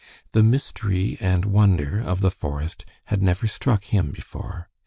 The 0.31 0.41
mystery 0.41 1.15
and 1.19 1.45
wonder 1.45 1.99
of 1.99 2.21
the 2.21 2.31
forest 2.31 2.85
had 3.05 3.21
never 3.21 3.45
struck 3.45 3.83
him 3.83 4.09
before. 4.09 4.67